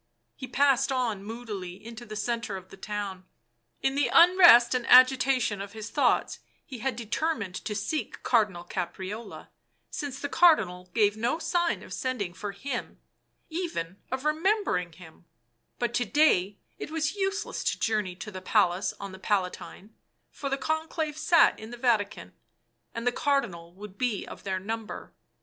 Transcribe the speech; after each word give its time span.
He 0.35 0.47
passed 0.47 0.91
on 0.91 1.23
moodily 1.23 1.75
into 1.75 2.07
the 2.07 2.15
centre 2.15 2.57
of 2.57 2.69
the 2.69 2.75
town; 2.75 3.27
in 3.81 3.93
the 3.93 4.09
unrest 4.11 4.73
and 4.73 4.87
agitation 4.87 5.61
of 5.61 5.73
his 5.73 5.91
thoughts 5.91 6.39
he 6.65 6.79
had 6.79 6.95
determined 6.95 7.53
to 7.63 7.75
seek 7.75 8.23
Cardinal 8.23 8.63
Caprarola, 8.63 9.49
since 9.91 10.19
the 10.19 10.27
Cardinal 10.27 10.89
gave 10.95 11.15
no 11.15 11.37
sign 11.37 11.83
of 11.83 11.93
sending 11.93 12.33
for 12.33 12.51
him, 12.51 12.99
even 13.47 13.97
of 14.11 14.25
remembering 14.25 14.91
him; 14.93 15.25
but 15.77 15.93
to 15.93 16.05
day 16.05 16.57
it 16.79 16.89
was 16.89 17.13
useless 17.15 17.63
to 17.65 17.79
journey 17.79 18.15
to 18.15 18.31
the 18.31 18.41
Palace 18.41 18.95
on 18.99 19.11
the 19.11 19.19
Palatine, 19.19 19.93
for 20.31 20.49
the 20.49 20.57
Conclave 20.57 21.15
sat 21.15 21.59
in 21.59 21.69
the 21.69 21.77
Vatican, 21.77 22.33
and 22.95 23.05
the 23.05 23.11
Cardinal 23.11 23.71
would 23.75 23.99
be 23.99 24.25
of 24.27 24.45
their 24.45 24.59
number. 24.59 25.13